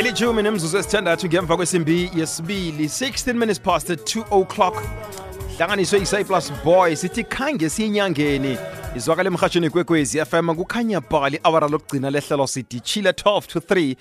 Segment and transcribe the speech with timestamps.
[0.00, 4.82] ilithumi nemzuzu esithandathu ngemva kwesimbi yesibili 16 minutes past 2 o'clock.
[5.56, 8.58] Hlanganiswe i-cyplus boy sithi khange siyinyangeni.
[8.96, 13.96] Izwakala emhatshweni kwekwezi fm kukhanya bhali awara lokugcina lehlelo sithi chile 12 to 3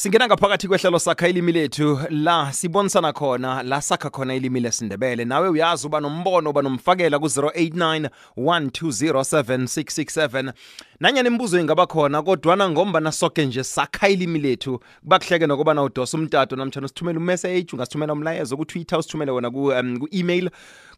[0.00, 5.24] singena ngaphakathi kwehlelo sakha ilimi lethu la sibonisana khona la sakha khona ilimi lesindebele.
[5.24, 10.52] Nawe uyazi uba nombono uba nomfakela ku-089 1207667
[11.00, 16.18] nanyana imibuzo ingaba khona kodwana ngombana soke nje sakha ilimi lethu kuba kuhleke nokubana udosa
[16.18, 20.50] umtato namtshana usithumele umessage ungasithumela umlayezo kutwitter usithumele wona um, ku-email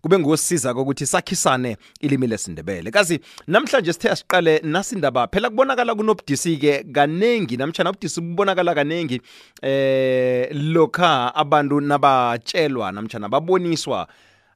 [0.02, 2.90] kube ngosiza kokuthi sakhisane ilimi lesindebele.
[2.90, 9.20] Kazi namhlanje sithe asiqale nasindaba phela kubonakala kunobudisi-ke kanengi namtshana ubudisi bubonakala kanengi
[9.62, 14.08] eh lokha abantu nabatshelwa namtshana baboniswa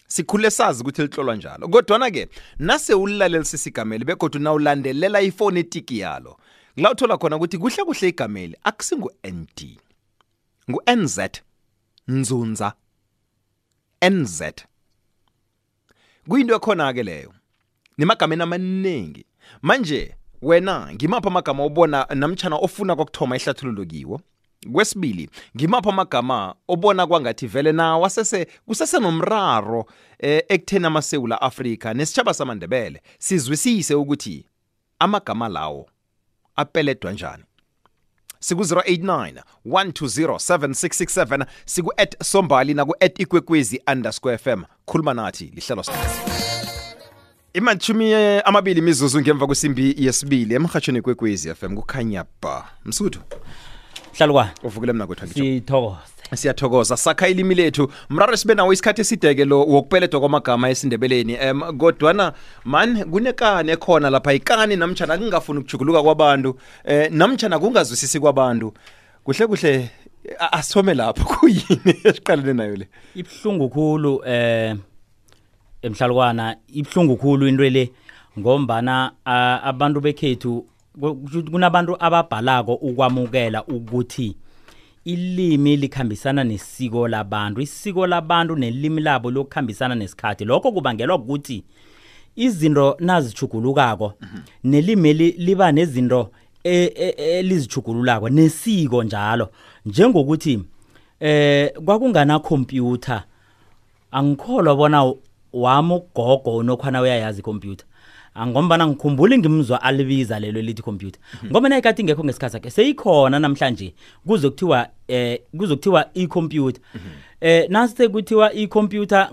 [0.07, 1.69] sikhule sazi ukuthi lihlolwa njalo.
[1.69, 6.37] Kodwana-ke nase ulilalelisisa igameli begodwa nawulandelela ifonetiki yalo
[6.75, 9.79] kula uthola khona ukuthi kuhle kuhle igameli akusingu-nd
[10.71, 11.19] ngu-nz
[12.09, 12.73] nzunza.
[14.11, 14.43] Nz
[16.29, 17.35] kuyinto ekhona-ke leyo
[17.99, 19.27] nimagameni amaningi
[19.63, 24.21] manje wena ngimaphi amagama obona namtshana ofuna kokuthoma ihlathululo kiwo?
[24.73, 29.87] Kwesibili ngimaphi amagama obona kwangathi vele nawo asese kusesenomraro
[30.19, 34.47] eh, ekutheni amasewula afrika nesitshaba samandebele sizwisise ukuthi
[34.99, 35.89] amagama lawo
[36.57, 37.45] apeledwa njani?
[38.41, 46.50] Siku-089 1207667 siku-at sombali naku-at ikwekwezi underscore fm khuluma nathi lihlelo sikhathi
[47.55, 53.21] imatshumi amabili mizuzu ngemva kwesimbi yesibili emhatshweni kwekwezi fm kukhanya ba msuthu
[54.19, 55.45] hlalukwa uvukile mna kwethu angitsho.
[55.45, 55.97] sithokoze.
[56.35, 56.97] Siyathokoza.
[56.97, 57.93] Sakha ilimi lethu.
[58.11, 61.39] Mraro sibe nawo isikhathi esideke lo wokupeledwa kwamagama esindebeleni.
[61.51, 62.33] Um kodwana
[62.65, 64.33] man kunekani ekhona lapha?
[64.33, 66.51] Ikani namtshana kungafuni ukujuguluka kwabantu?
[66.85, 68.73] Um namtshana kungazwisisi kwabantu?
[69.25, 69.91] Kuhle kuhle
[70.39, 72.89] a- asithome lapho kuyini esiqalene nayo le?
[73.15, 74.77] Ibhlungu khulu eh
[75.83, 77.91] emhlalukwana ibhlungu khulu into le
[78.39, 79.13] ngombana
[79.65, 80.67] abantu bekhethu
[81.01, 81.17] ku-
[81.51, 84.37] kunabantu ababhalako ukwamukela ukuthi
[85.05, 87.61] ilimi likhambisana nesiko labantu.
[87.61, 90.45] Isiko labantu nelimi labo lokukhambisana nesikhathi.
[90.45, 91.65] Lokho kubangelwa ukuthi
[92.37, 94.15] izinto nazichugulukako
[94.65, 96.31] nelimi li- liba nezinto
[96.65, 99.49] e- e- elizijugululako nesiko njalo.
[99.87, 100.61] Njengokuthi
[101.21, 103.25] eh kwakungana computer
[104.13, 105.15] angikholwa bona
[105.53, 107.85] wami ugogo unokhwana uyayazi ikhompyutha
[108.47, 113.95] ngombana ngikhumbula ngimzwa alibiza lelo lithi computer ngoba nayikati ingekho ngesikhathi sakhe seyikhona namhlanje
[114.27, 116.83] kuzokuthiwa eh kuzokuthiwa i-computer.
[117.41, 119.29] Eh nase kuthiwa i-computer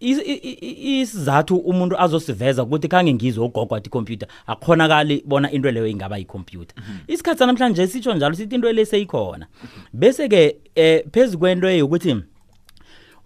[0.00, 6.74] isizathu umuntu azosiveza ukuthi khange ngizwe ugogo wathi computer akukhonakali bona into leyo ingaba yicomputer
[7.06, 9.46] isikhathi sanamhlanje sitsho njalo sithi into le seyikhona.
[9.92, 12.16] Bese-ke eh phezu kwento yokuthi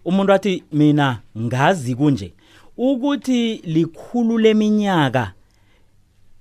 [0.05, 2.33] umuntu athi mina ngazi kunje
[2.77, 5.33] ukuthi likhulu leminyaka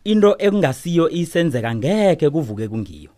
[0.05, 3.11] into ekungasiyo isenzeka ngeke kuvuke kungiyo.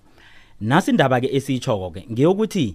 [0.61, 2.75] Nasi indaba ke esiyitshoko ke ngeyokuthi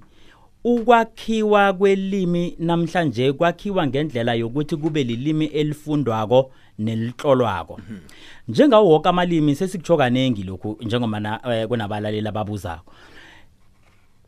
[0.63, 7.79] ukwakhiwa kwelimi namhlanje kwakhiwa ngendlela yokuthi kube lilimi elifundwako nelihlolwako
[8.47, 12.93] njengawo wonke amalimi sesikutsho kanengi lokhu njengomana eh, kunabalaleli ababuzako.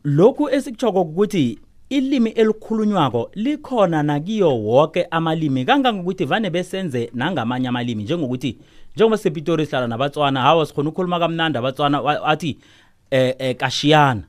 [0.04, 1.58] Lokhu esikutshoko ukuthi
[1.96, 5.64] ilimi elikhulunywako likhona nakiyo wonke amalimi.
[5.64, 8.58] Kangangokuthi vane besenze nangamanye amalimi njengokuthi
[8.96, 12.58] njengoba sepitori sihlala nabatswana hawa sikhona ukukhuluma kamnandi abatswana wa- athi
[13.10, 14.22] eh, eh kashiyana.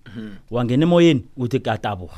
[0.52, 2.14] Wangena emoyeni uthi katabuga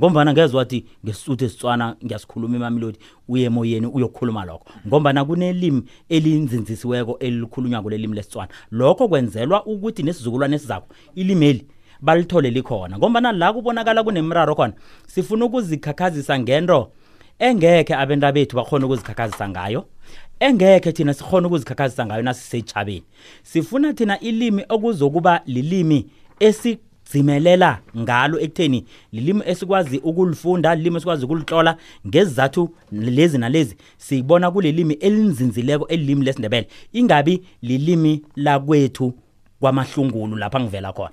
[0.00, 2.98] ngombana ngezwe wathi ngesisuthu esitswana ngiyasikhuluma emamilodi
[3.28, 4.64] uye emoyeni uyokukhuluma lokho.
[4.86, 8.48] Ngombana kunelimi elinzinzisiweko elikhulunywako lelimi lesitswana.
[8.70, 11.66] Lokho kwenzelwa ukuthi nesizukulwane esizakho ilimeli
[12.00, 12.98] balithole likhona.
[12.98, 14.72] Ngombana la kubonakala kunemraro khona
[15.06, 16.90] sifuna ukuzikhakhazisa ngento
[17.38, 19.84] engekhe abantu bethu bakhona ukuzikhakhazisa ngayo
[20.40, 23.02] engekhe thina sikhona ukuzikhakhazisa ngayo nasisejabeni.
[23.42, 26.06] Sifuna thina ilimi okuzokuba lilimi
[26.40, 31.76] esidzimelela ngalo ekutheni lilimi esikwazi ukulifunda lilimi esikwazi ukulihlola
[32.06, 33.76] ngezizathu lezi nalezi.
[33.96, 36.68] Sibona kulelimi elinzinzileko elilimi lesindebele.
[36.92, 39.12] Ingabi lilimi lakwethu
[39.60, 41.10] kwamahlungulu lapha ngivela khona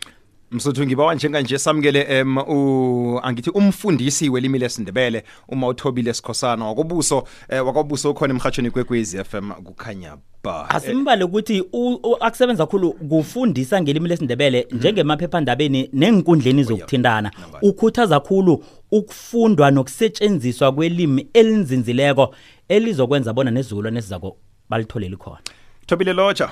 [0.51, 6.65] msuthu ngibawa njenganje samukele em u angithi umfundisi welimi lesindebele uma uthobile sikhosana.
[6.65, 10.69] Wakobuso eh, wakobuso ukhona emhatshweni kwekwezi FM kukhanya ba.
[10.69, 17.31] Asimbale ukuthi u- u- akusebenza kakhulu kufundisa ngelimi lesindebele njengemaphephandabeni nenkundleni zokuthintana.
[17.62, 22.36] ukhuthaza kakhulu ukufundwa nokusetshenziswa kwelimi elinzinzileko
[22.69, 24.38] elizokwenza bona nezizukulwane esizako
[24.69, 25.38] balitholeli khona.
[25.86, 26.51] Thobile lotsha.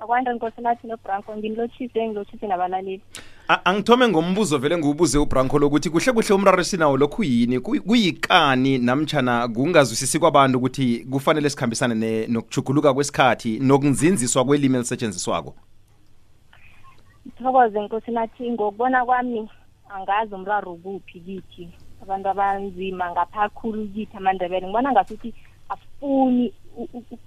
[0.00, 3.02] Akwanda nkosinathi nobranko nginilotshise ngilotshise nabalaleli.
[3.48, 7.58] A- angithome ngombuzo vele ngiwubuze ubranco lokuthi kuhle kuhle umraro esinawo lokhu yini?
[7.60, 15.54] Kuyi- kuyikani namtshana kungazwisisi kwabantu ukuthi kufanele sikhambisane ne- nokujuguluka kwesikhathi nokunzinziswa kwelimi elisetshenziswako
[17.38, 19.48] thokoze nkosinathi ngokubona kwami
[19.88, 21.68] angazi umraro kuphi kithi.
[22.02, 25.34] Abantu abanzima ngapha khulu kithi amandebele ngibona ngasuthi
[25.68, 27.18] asifuni u- u- u- u- u-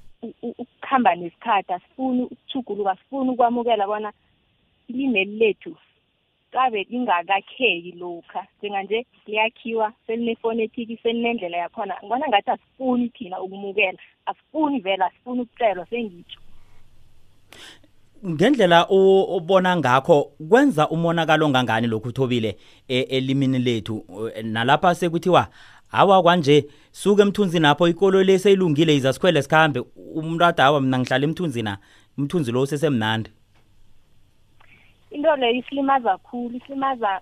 [0.41, 4.13] ukuhamba nesikhathi asifuni ukuchuguluka asifuni ukwamukela bona
[4.87, 5.75] ilimeli lethu
[6.51, 8.47] kabe lingakakheki lokha.
[8.59, 11.95] Njenganje liyakhiwa selinefonetiki selinendlela yakhona.
[11.99, 13.97] Ngibona ngathi asifuni thina ukumukela.
[14.25, 16.39] Asifuni vele asifuni ukucelwa sengitsho
[18.27, 22.57] ngendlela obona ngakho kwenza umonakalo ongangani lokhu uthobile
[22.87, 24.05] e- elimini lethu?
[24.43, 25.47] Nalapha sekuthiwa
[25.91, 29.79] hawa kwanje suke emthunzini apho ikolo leseyilungile iza sikhwele sikhambe.
[30.15, 31.77] Umuntu ade hawa mina ngihlala emthunzina
[32.17, 33.29] umthunzi lo usesemnandi.
[35.11, 37.21] Into leyo isilimaza kakhulu isilimaza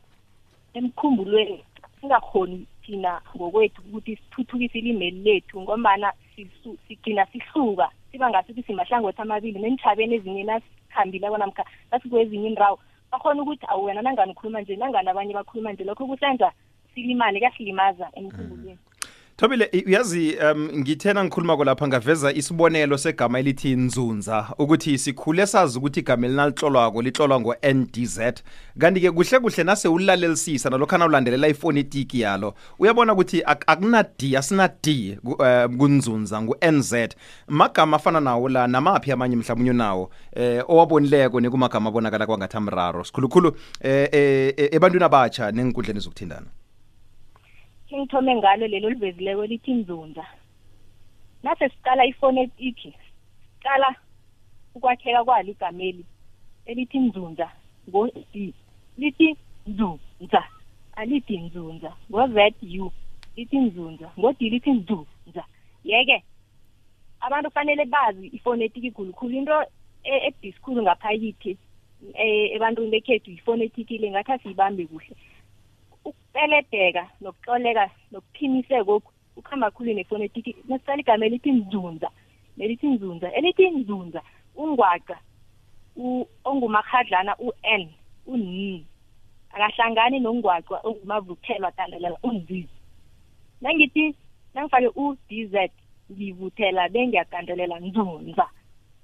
[0.74, 1.64] emkhumbulweni.
[2.02, 7.90] Singakhoni thina ngokwethu ukuthi sithuthukise ilimeli lethu ngombana sisu- sigcina sihluka.
[8.12, 12.80] Siba ngasuthi simahlangothi amabili nenitjhabeni ezinye nasikhambileko namkha nasikwezinye indawo
[13.12, 15.84] bakhona ukuthi awu wena nangani ukhuluma nje nangani abanye bakhuluma nje.
[15.84, 16.52] Lokho kusenza
[17.02, 18.78] silimane kuyasilimaza emkhumbulweni.
[19.38, 25.78] Thobile i- uyazi um ngithena ngikhuluma lapha ngaveza isibonelo segama elithi nzunza ukuthi sikhule sazi
[25.78, 28.20] ukuthi igama elinalitlolwako litlolwa ngo-ndz
[28.80, 35.44] kanti-ke kuhle kuhle nase ulalelisisa nalokhana ulandelela ifonetiki yalo uyabona ukuthi ak- akuna-d asina-d ku-
[35.46, 36.94] eh, kunzunza ngu-nz
[37.48, 43.04] magama afana nawo la namaphi amanye mhlawumbe unawo eh owabonileko nekumagama abonakala kwangathi amraro.
[43.04, 46.46] Sikhulukhulu eh, eh, eh, ebantwini abatsha nenkundleni zokuthindana
[47.96, 50.26] ngithome ngalo lelo livezileko lithi nzunza
[51.44, 52.94] nase siqala ifonetiki
[53.54, 53.96] siqala
[54.76, 56.06] ukwakheka kwalo igameli
[56.66, 57.48] elithi nzunza
[57.90, 58.54] ngo-d
[58.98, 59.28] lithi
[59.68, 60.42] nzunza
[60.96, 62.92] alithi nzunza ngo-z u
[63.38, 65.44] lithi nzunza ngo-d lithi nzunza
[65.84, 66.24] yeke
[67.20, 69.56] abantu kufanele bazi ifonetiki khulukhulu into
[70.04, 71.58] e- ebhisikhulu ngaphakithi
[72.14, 75.16] eh, ebantwini bekhethu ifonetiki le ngathi asiyibambe kuhle.
[76.38, 79.02] Ukupeledeka nokuxoleka nokuphimiseko
[79.38, 82.10] ukuhamba khulu nefonetiki nasiqala igama elithi nzunza
[82.58, 84.22] nelithi nzunza elithi nzunza
[84.56, 85.18] ungwaqa
[85.96, 87.90] u- ongumakhadlana u-n
[88.28, 88.86] un
[89.54, 92.68] akahlangani nongwaqa ongumavuthelwa tandelela unzi
[93.62, 94.16] nangithi
[94.54, 95.70] nangifake u-d z
[96.12, 98.46] ngivuthela bengiyagandelela nzunza.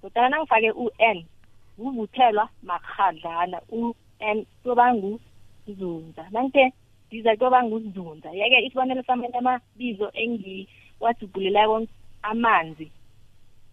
[0.01, 1.25] Kodwana nangifake u-n
[1.77, 6.73] kuvuthelwa makhadlana u-n kuyoba nguzunza nangithe
[7.13, 11.85] ndiza kuyoba nguzunza yeke isibonelo samanye amabizo engiwadubhulileko
[12.23, 12.91] amanzi.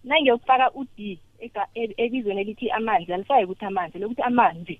[0.04, 4.76] Nangiyokufaka u-d e- ebizweni elithi amanzi alifake ukuthi amanzi lokuthi amanzi.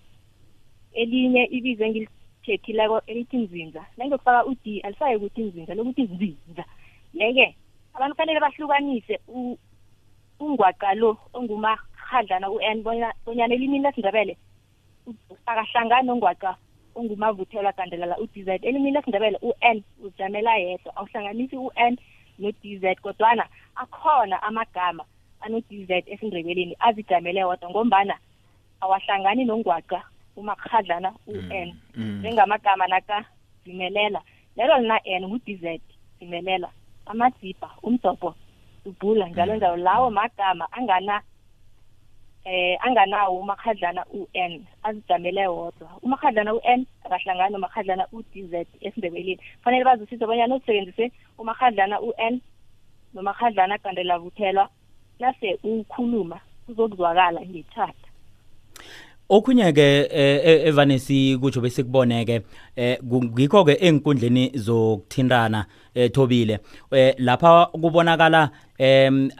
[0.92, 3.82] Elinye ibizo engilithethileko elithi nzinza.
[3.96, 6.64] Nangiyokufaka u-d alifake ukuthi nzinza lokuthi nzinza.
[7.14, 7.56] Yeke
[7.94, 9.20] abantu kufanele bahlukanise
[10.40, 14.36] ungwaqa lo ongumarhadlana u-n bonya- bonyana elimini lesindebele
[15.06, 15.14] u-
[15.46, 16.56] akahlangani nongwaqa
[16.94, 21.96] ongumavuthelwa gandelela u-d z elimini lesindebele u-n uzijamela yedwa awuhlanganisi u-n
[22.38, 23.44] no-d z kodwana
[23.74, 25.04] akhona amagama
[25.40, 28.16] ano-d z esindebeleni azijamele wodwa ngombana
[28.80, 30.00] awahlangani nongwaqa
[30.36, 32.18] umakhadlana u-n mm.
[32.18, 34.20] njengamagama nakazimelela
[34.56, 35.80] lelo lina n ngu-d z
[36.18, 36.68] zimelela
[37.06, 38.34] amazibha umdobho
[38.84, 39.76] ubhula njalo njalo.
[39.76, 41.22] Lawo magama angana
[42.44, 45.88] eh anganawo umakhadlana u-n azijamele wodwa.
[46.02, 49.38] Umakhadlana u-n akahlangani nomakhadlana u-d z esindebeleni.
[49.64, 52.40] Fanele bazwisise bonyana usebenzise umakhadlana u-n
[53.14, 54.68] nomakhadlana gandela vuthelwa
[55.20, 57.94] nase ukhuluma kuzokuzwakala ngethatha
[59.28, 62.40] okhunye ke eh, eh, evane sikutsho bese kuboneke
[62.76, 65.66] eh ku- ngikho ke enkundleni zokuthintana
[66.12, 66.58] thobile.
[66.90, 69.30] Eh lapha kubonakala em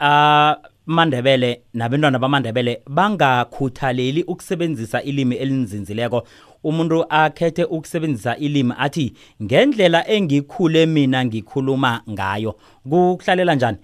[0.90, 6.26] amandebele nabantwana bamandebele bangakhuthaleli ukusebenzisa ilimi elinzinzileko.
[6.64, 12.56] Umuntu akhethe ukusebenzisa ilimi athi ngendlela engikhule mina ngikhuluma ngayo.
[12.90, 13.78] Kuhlalela njani?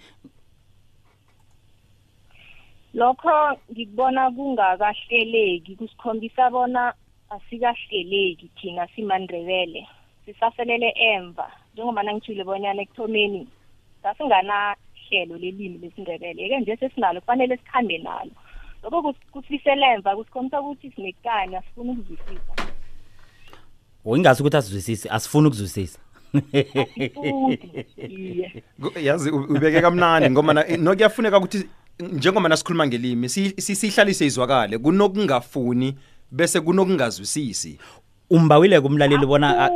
[2.95, 6.93] Lokho ngikubona kungakahleleki kusikhombisa bona
[7.31, 9.87] asikahleleki thina simandrebele
[10.25, 13.49] sisaselele emva njengobana ngithule bonyana ekuthomeni
[15.07, 16.43] sasinganahlelo lelimi lesindebele.
[16.43, 18.31] Yeke nje sesinalo kufanele sikhambe nalo.
[18.83, 22.71] Lokho kus- kusilisela emva kusikhombisa ukuthi sinekani asifuni ukuzwisisa.
[24.17, 25.99] Ingasi ukuthi asizwisise asifuni ukuzwisisa.
[29.03, 31.69] Yazi ubeke kamnandi ngoba nokuyafuneka ukuthi
[32.01, 35.95] njengoba nasikhuluma ngelimi si- si- sihlalise izwakale kunokungafuni
[36.31, 37.79] bese kunokungazwisisi.
[38.31, 39.71] Umbawile kumlaleli bona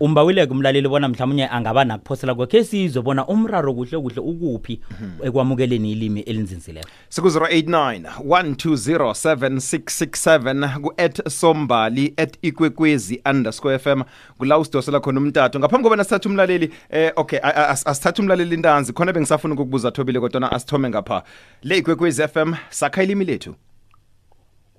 [0.00, 4.80] umbawile kumlaleli bona mhlawumnye angaba nakuphosela kwakhe sizwe bona umraro kuhle kuhle ukuphi
[5.22, 6.88] ekwamukeleni ilimi elinzinzileko.
[7.08, 14.02] Siku-089 1207667 ku-at sombali at ikwekwezi underscore fm
[14.38, 15.58] kula usidosela khona umtato.
[15.58, 20.88] Ngaphambi kobana sithathe umlaleli eh okay asithathe umlaleli intanzi khona bengisafuna ukukubuza thobile kodwana asithome
[20.88, 21.22] ngapha.
[21.62, 23.54] Le ikwekwezi fm sakha ilimi lethu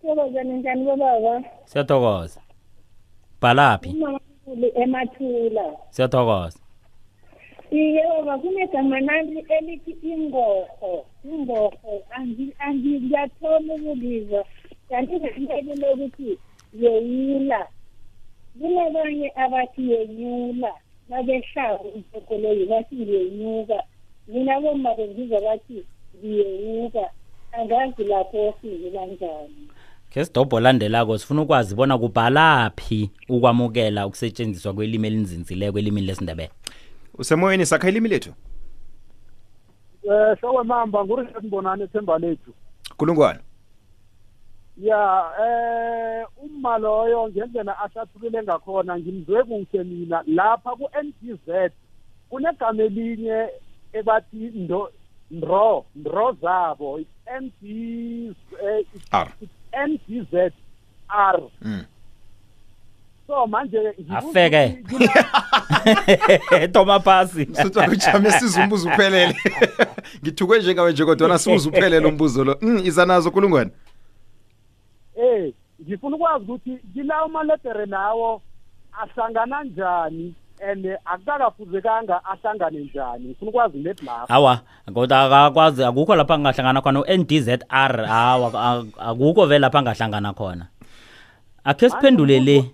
[0.01, 1.43] Sibazane njani bobaba?
[1.65, 2.41] siyathokoza
[3.41, 3.89] bhalaphi
[4.83, 5.65] emathula.
[5.89, 6.59] siyathokoza
[7.71, 11.05] Iye baba kunegama nali elithi ingorho.
[11.23, 14.41] Ingorho angi angi ngiyathoma ukulizwa.
[14.89, 16.39] Kanti ngempeli lokuthi
[16.81, 17.67] yeyula.
[18.59, 20.73] Kunabanye abathi yeyula.
[21.09, 23.83] Nabehlako umphokoloyi bathi yenyuka.
[24.27, 25.85] Mina bomma bengizwa bathi
[26.17, 27.05] ngiyeyuka.
[27.51, 29.69] Angazi lapho size kanjani.
[30.09, 36.51] Ke sidobho landelako sifuna ukwazi bona kubhalaphi ukwamukela ukusetshenziswa kwelimi elinzinzileko elimini lesindebele
[37.13, 38.33] usemoyeni sakha ilimi lethu
[40.09, 42.53] Eh shokwe mamba ngurishe mbonani ethemba lethu.
[42.97, 43.39] kulungwane
[44.77, 45.01] Ya
[45.43, 51.71] eh uma loyo ngendlela ahlathulule ngakhona ngimzwe kuhle mina lapha ku NGZ
[52.29, 53.49] kunegama elinye
[53.93, 54.91] ebathi ndo
[55.31, 56.99] ndro ndro zabo
[57.41, 57.61] NG
[58.63, 59.27] eh, R.
[59.87, 60.51] NGZ
[61.09, 61.39] R.
[61.61, 61.83] Mm.
[63.27, 64.77] so manje ngibuza Afeke.
[64.81, 67.45] ukuthi kula- toma phasi.
[67.45, 69.35] Sithi akujame sizumbuzo uphelele.
[70.23, 72.57] Ngithukwe njengawe nje kodwana siwuze uphelele umbuzo lo.
[72.61, 73.71] Mm, iza nazo kulungwane?
[75.15, 78.41] Eh ngifuna ukwazi ukuthi kilawo maledere lawo
[78.91, 80.35] ahlangana njani?
[80.61, 83.25] And akukakafuzekanga ahlangane njani?
[83.25, 84.33] Ngifuna ukwazi net lapho.
[84.33, 84.61] Awa
[84.93, 86.99] kodwa akakwazi akukho lapha angahlangana khona.
[86.99, 90.67] U-ndzr hawa ak- akukho vele lapha angahlangana khona.
[91.63, 92.65] Akhe siphendule le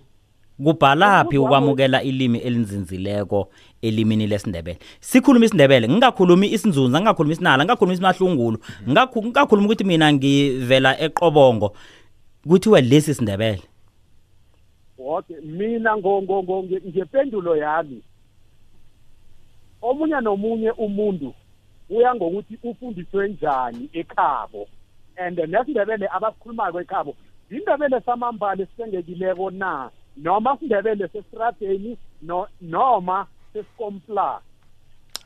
[0.64, 3.48] kubhalaphi ukwamukela ilimi elinzinzileko
[3.82, 4.78] elimini lesindebele?
[5.00, 11.72] Sikhuluma isindebele ngingakhulumi isinzunza ngingakhulumi isinala ngingakhulumi isimahlungulu ngingakhu- ngingakhulumi ukuthi mina ngivela eqobongo.
[12.48, 13.62] Kuthiwe lesi sindebele.
[15.06, 18.02] Okay mina ngempendulo yami.
[19.82, 21.34] Omunye nomunye umuntu
[21.90, 24.66] uya ngokuthi ufundiswe njani ekhabo.
[25.18, 27.14] And nesindebele abasikhulumayo ekhabo
[27.50, 29.90] indebele samambala esisengekileko na?
[30.16, 34.40] Noma sindebele sesiradeni no, noma sesikompla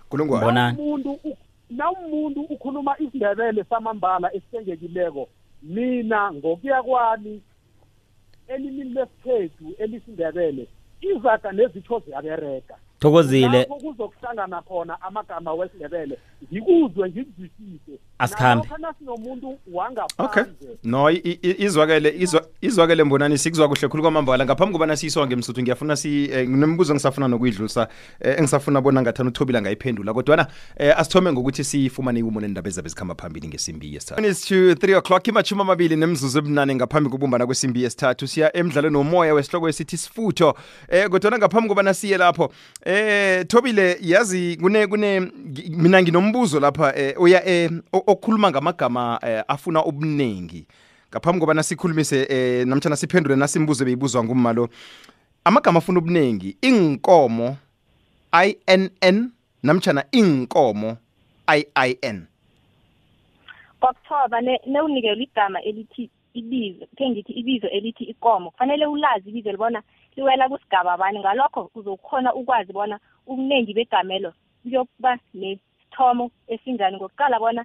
[0.08, 0.78] kulungwane Bona- Bonani.
[0.78, 1.36] umuntu u-
[1.70, 5.28] na umuntu ukhuluma isindebele samambala esisengekileko
[5.62, 7.40] mina ngokuya kwami
[8.54, 10.66] elimini lesikhethu elisindebele
[11.00, 13.64] izaga nezitho ziyabereka thokozile.
[13.64, 16.18] Kuzokuhlangana khona amagama wesindebele
[16.52, 18.68] ngikuzwe ngikuzwisise Asikhambe.
[20.18, 20.42] Okay.
[20.84, 22.28] No izwakele
[22.60, 24.44] izwakele mbonani sikuzwa kuhle khulu kwamambala.
[24.44, 27.88] Ngaphambi kobana siyisonge msuthu ngiyafuna si nemibuzo nginembuzo engisafuna nokuyidlulisa
[28.20, 30.14] eh, engisafuna bona ngathana uthobile angayiphendula.
[30.14, 30.46] Kodwana
[30.76, 34.26] eh, asithome ngokuthi sifumane iwumo nendaba ezabe zikhamba phambili ngesimbi yesithathu.
[34.26, 39.34] Is to 3 o'clock imashumi amabili nemzuzu ebunane ngaphambi kobumbana kwesimbi yesithathu siya emdlalweni womoya
[39.34, 40.54] wesihloko esithi sifutho.
[40.88, 42.52] Eh kodwana ngaphambi kobana siye lapho
[42.84, 45.20] eh thobile yazi kune kune
[45.70, 47.70] mina nginombuzo lapha eh oya eh
[48.10, 50.66] okhuluma ngamagama eh, afuna ubuningi.
[51.10, 54.68] Ngaphambi kobana sikhulumise eh namtjana siphendule nasimbuzo beyibuzwa ngummalo
[55.44, 57.56] amagama afuna ubuningi inkomo
[58.32, 59.30] INN
[59.62, 60.96] namtjana inkomo
[61.56, 62.26] IIN
[63.80, 69.82] kokuthoba ne- newunikelwa igama elithi ibizo khe ngithi ibizo elithi ikomo kufanele ulazi ibizo libona
[70.16, 71.18] liwela kusigaba bani.
[71.18, 76.96] Ngalokho uzokhona ukwazi bona ubuningi begamelo kuyokuba nesithomo esinjani.
[76.96, 77.64] Ngokuqala bona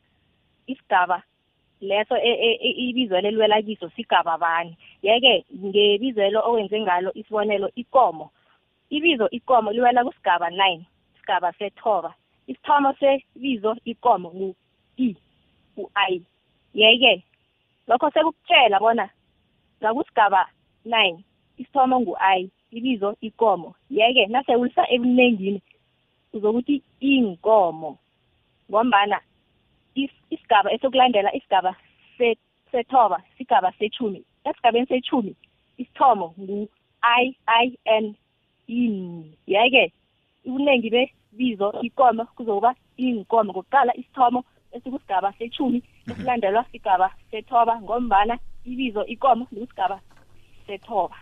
[0.67, 1.23] isigaba
[1.81, 4.77] leso e- e- e- ibizo leliwela kiso sigaba bani.
[5.01, 8.31] Yeke ngebizelo owenze ngalo isibonelo ikomo.
[8.89, 12.13] Ibizo ikomo liwela kusigaba nine isigaba sethoba.
[12.47, 15.15] Isithomo sebizo ikomo ngu-i
[15.77, 16.21] u-i
[16.73, 17.23] yeke
[17.87, 19.09] lokho sekukutshela bona
[19.81, 20.49] ngakusigaba
[20.85, 21.23] nine
[21.57, 23.75] isithomo ngu-i ibizo ikomo.
[23.89, 25.61] Yeke nasewulisa ebunengini
[26.33, 27.97] uzokuthi inkomo
[28.69, 29.21] ngombana
[29.95, 31.75] is- isigaba esokulandela isigaba
[32.17, 32.37] se-
[32.71, 35.35] sethoba isigaba sechumi esigabeni sechumi
[35.77, 38.15] isithomo ngu-i i n
[38.67, 39.91] in yeke
[40.45, 49.47] ubuningi bebizo ikomo kuzokuba inkomo kokuqala isithomo esikusigaba sechumi esilandelwa sigaba sethoba ngombana ibizo ikomo
[49.51, 49.99] likusigaba
[50.67, 51.15] sethoba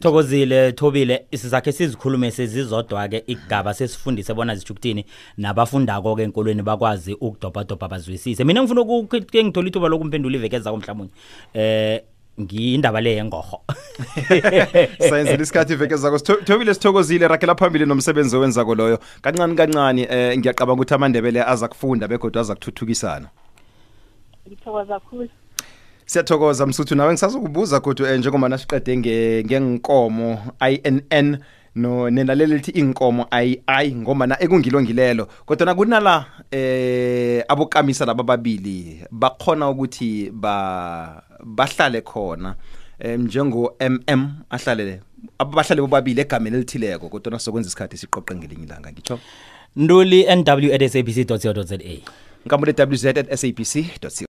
[0.00, 5.04] thokozile thobile sizakhe sizikhulume sezizodwa-ke igaba sesifundise bona zitsho ukuthini
[5.38, 8.44] nabafundako-ke enkolweni bakwazi ukudobhadobha bazwisise.
[8.44, 8.84] Mina ngifuna
[9.30, 11.10] ke ngithola ithuba lokumphendula iveke ezako mhlawumunye
[11.54, 13.60] um ngiyindaba le yengorho.
[15.08, 17.28] Sayenzela isikhathi iveke zako thobile sithokozile.
[17.28, 18.98] Rakela phambili nomsebenzi owenzako loyo.
[19.22, 23.28] Kancane kancane um ngiyaqabanga ukuthi amandebele aza kufunda begodwa aza kuthuthukisana.
[24.48, 25.28] Ngithokoza kakhulu
[26.12, 26.94] siyathokoza msuthu.
[26.94, 30.38] Nawe ngisazokubuza kodwa eh, njengoba nasiqede nge- ngenkomo
[31.10, 31.36] inn
[31.74, 38.06] no nelaleli lithi inkomo ayi ayi ngoma na ekungilo ngilelo kodwa na kunala eh abokamisa
[38.06, 42.54] laba babili bakhona ukuthi ba bahlale khona
[42.98, 45.00] eh, njengo MM ahlale
[45.38, 47.08] abahlale bobabili egameni elithileko.
[47.08, 49.18] Kodwa nasokwenza isikhathi siqoqe ngelinye ilanga ngitsho
[49.76, 50.88] nduli nw at
[53.36, 53.84] sabc